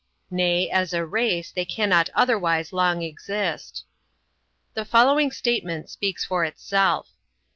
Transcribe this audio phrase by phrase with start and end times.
[0.31, 3.85] Nay, as a race, they cannot otherwise long exist.
[4.73, 7.09] The following statement speaks for itself.